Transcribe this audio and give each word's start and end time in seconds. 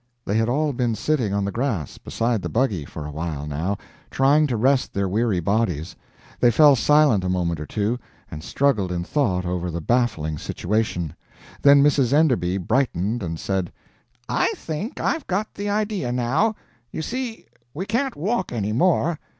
They 0.25 0.35
had 0.35 0.49
all 0.49 0.73
been 0.73 0.95
sitting 0.95 1.31
on 1.31 1.45
the 1.45 1.51
grass 1.51 1.99
beside 1.99 2.41
the 2.41 2.49
buggy 2.49 2.85
for 2.85 3.05
a 3.05 3.11
while, 3.11 3.45
now, 3.45 3.77
trying 4.09 4.47
to 4.47 4.57
rest 4.57 4.95
their 4.95 5.07
weary 5.07 5.39
bodies. 5.39 5.95
They 6.39 6.49
fell 6.49 6.75
silent 6.75 7.23
a 7.23 7.29
moment 7.29 7.59
or 7.59 7.67
two, 7.67 7.99
and 8.31 8.43
struggled 8.43 8.91
in 8.91 9.03
thought 9.03 9.45
over 9.45 9.69
the 9.69 9.79
baffling 9.79 10.39
situation; 10.39 11.13
then 11.61 11.83
Mrs. 11.83 12.13
Enderby 12.13 12.57
brightened 12.57 13.21
and 13.21 13.39
said: 13.39 13.71
"I 14.27 14.51
think 14.57 14.99
I've 14.99 15.27
got 15.27 15.53
the 15.53 15.69
idea, 15.69 16.11
now. 16.11 16.55
You 16.91 17.03
see, 17.03 17.45
we 17.71 17.85
can't 17.85 18.15
walk 18.15 18.51
any 18.51 18.71
more. 18.73 19.19